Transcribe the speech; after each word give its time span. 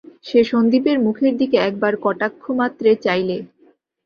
সে 0.25 0.39
সন্দীপের 0.43 0.97
মুখের 1.05 1.33
দিকে 1.37 1.57
একবার 1.67 1.93
কটাক্ষমাত্রে 2.03 2.89
চাইলে। 3.05 3.37